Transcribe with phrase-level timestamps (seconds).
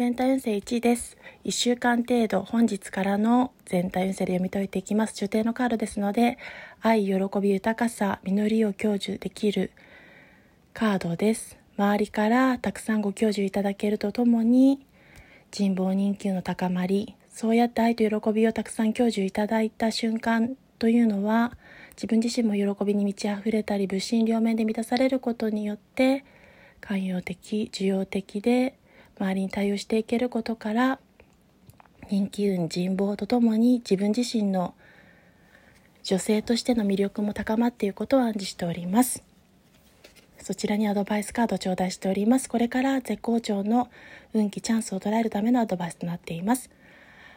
[0.00, 1.18] 全体運勢1です。
[1.44, 5.12] 1週間程度、本日からの全体運勢で読み解いていきます。
[5.12, 6.38] 中定のカードですので、
[6.80, 9.72] 愛、喜び、豊かさ、実りを享受できる
[10.72, 11.58] カードです。
[11.76, 14.80] 周りからたくさんご教授いただけるとともに、
[15.50, 21.52] 人望人気の高まり、そうやって愛と喜びをたくさん享受いただいた瞬間というのは、
[21.90, 26.24] 自分自身も喜びに満ち溢れたり、物心両面で満たされることによって、
[26.80, 28.79] 寛容的、需要的で、
[29.20, 30.98] 周りに対応していけることから
[32.10, 34.74] 人気運人望とともに自分自身の
[36.02, 39.22] 女性としての魅力も高まっていることを暗示しております。
[40.38, 42.48] そちらにアドバイスカード頂戴しております。
[42.48, 43.90] これから絶好調の
[44.32, 46.70] 運気チャンスを捉えるためのアドバイスとなっています。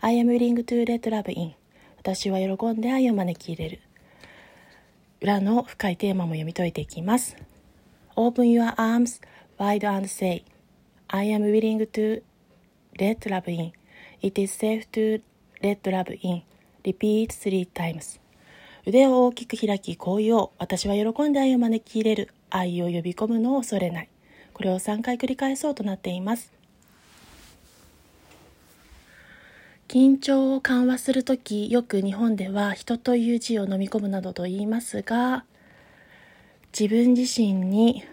[0.00, 1.52] I am willing to let love in
[1.98, 3.80] 私は喜んで愛を招き入れる。
[5.20, 7.36] 裏の深いテーマも読み解いていきます。
[8.16, 9.22] Open your arms
[9.58, 10.42] wide and say
[11.08, 12.22] I am willing to
[12.98, 13.72] let love in.
[14.20, 15.20] It is safe to
[15.62, 16.42] let love in.
[16.84, 18.18] Repeat three times.
[18.86, 20.50] 腕を大きく開き、こう言おう。
[20.58, 22.30] 私は喜んで愛を招き入れる。
[22.50, 24.08] 愛を呼び込むのを恐れない。
[24.52, 26.52] これを3回繰り返そうとなっています。
[29.88, 35.44] 緊張を緩和するとき、よく日本では人という字を飲み込むなどと言いますが、
[36.78, 38.04] 自分自身に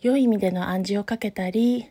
[0.00, 1.88] 良い意味での暗示をかけたり、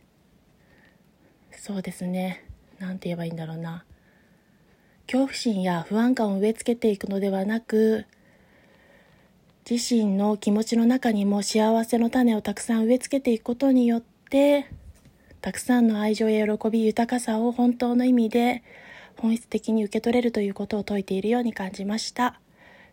[1.58, 2.46] そうですね。
[2.80, 3.86] 何て言えばいいんだろうな。
[5.06, 8.06] 恐怖心や不安感を植え付けていくのではなく
[9.70, 14.68] 自身の気持ちの中にも幸せの種をたくさん植え付けていくことによって
[15.42, 18.64] たくさんの愛情や喜び豊かさを本当の意味で
[19.18, 22.40] 本質的に受け取れるということを説いているように感じました。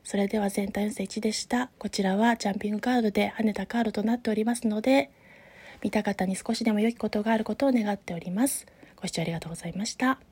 [0.02, 1.70] それでは全体運勢1でした。
[1.78, 5.10] こちらはジャンピングカードで跳ねたカードとなっておりますので
[5.82, 8.66] 見た方に少しでも良きことがあることを願っております。
[8.96, 10.29] ご視聴ありがとうございました。